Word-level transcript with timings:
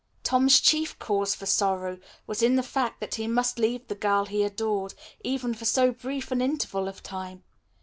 Tom's 0.23 0.59
chief 0.59 0.97
cause 0.97 1.35
for 1.35 1.45
sorrow 1.45 1.99
was 2.25 2.41
in 2.41 2.55
the 2.55 2.63
fact 2.63 2.99
that 3.01 3.13
he 3.13 3.27
must 3.27 3.59
leave 3.59 3.87
the 3.87 3.93
girl 3.93 4.25
he 4.25 4.41
adored, 4.41 4.95
even 5.23 5.53
for 5.53 5.65
so 5.65 5.91
brief 5.91 6.31
an 6.31 6.41
interval 6.41 6.87
of 6.87 7.03
time. 7.03 7.43